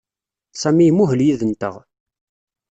Sami 0.61 0.85
imuhel 0.89 1.19
yid-nteɣ. 1.27 1.75